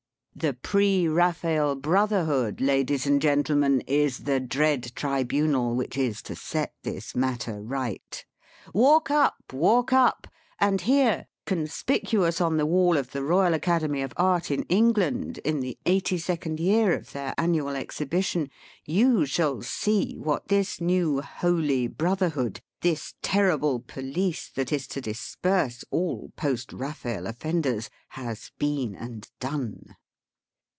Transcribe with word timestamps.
The 0.33 0.53
Pre 0.53 1.03
Eaphael 1.03 1.79
Brotherhood, 1.79 2.61
Ladies 2.61 3.05
and 3.05 3.21
Gentlemen, 3.21 3.83
is 3.85 4.19
the 4.19 4.39
dread 4.39 4.91
Tribunal 4.95 5.75
which 5.75 5.97
is 5.97 6.21
to 6.23 6.35
set 6.35 6.73
this 6.83 7.13
matter 7.15 7.61
right. 7.61 8.25
Walk 8.73 9.11
up, 9.11 9.51
walk 9.53 9.91
up; 9.93 10.25
and 10.57 10.81
here, 10.81 11.27
conspicuous 11.45 12.39
on 12.41 12.55
the 12.57 12.65
wall 12.65 12.97
of 12.97 13.11
the 13.11 13.19
Eoyal 13.19 13.53
Academy 13.53 14.01
of 14.01 14.13
Art 14.17 14.49
in 14.49 14.63
England, 14.63 15.37
in 15.39 15.59
the 15.59 15.77
eighty 15.85 16.17
second 16.17 16.59
year 16.61 16.93
of 16.95 17.11
their 17.11 17.35
annual 17.37 17.75
exhibition, 17.75 18.49
you 18.85 19.25
shall 19.27 19.61
see 19.61 20.17
what 20.17 20.47
this 20.47 20.79
new 20.81 21.21
Holy 21.21 21.85
Brother 21.87 22.29
hood, 22.29 22.61
this 22.81 23.13
terrible 23.21 23.79
Police 23.81 24.49
that 24.55 24.71
is 24.71 24.87
to 24.87 25.01
disperse 25.01 25.83
all 25.91 26.31
Post 26.37 26.69
Eaphael 26.71 27.27
offenders, 27.27 27.89
has 28.15 28.51
"been 28.57 28.95
and 28.95 29.29
done 29.39 29.97